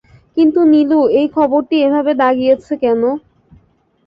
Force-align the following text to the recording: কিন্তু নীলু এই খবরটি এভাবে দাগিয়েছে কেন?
কিন্তু 0.37 0.59
নীলু 0.71 0.99
এই 1.19 1.27
খবরটি 1.35 1.75
এভাবে 1.87 2.11
দাগিয়েছে 2.21 2.73
কেন? 2.83 3.01